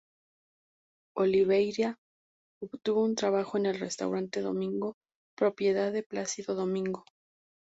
Oliveira 1.15 1.95
obtuvo 2.63 3.03
un 3.05 3.13
trabajo 3.13 3.59
en 3.59 3.67
el 3.67 3.79
restaurante 3.79 4.41
Domingo, 4.41 4.95
propiedad 5.37 5.91
de 5.93 6.01
Plácido 6.01 6.55
Domingo. 6.55 7.05